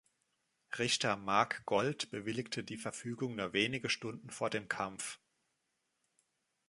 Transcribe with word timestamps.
Richter 0.79 1.15
Marc 1.15 1.63
Gold 1.67 2.09
bewilligte 2.09 2.63
die 2.63 2.77
Verfügung 2.77 3.35
nur 3.35 3.53
wenige 3.53 3.87
Stunden 3.87 4.31
vor 4.31 4.49
dem 4.49 4.67
Kampf. 4.67 5.19